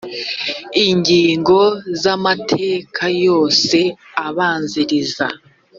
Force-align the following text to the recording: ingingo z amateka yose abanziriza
ingingo 0.87 1.59
z 2.01 2.03
amateka 2.15 3.03
yose 3.25 3.77
abanziriza 4.27 5.25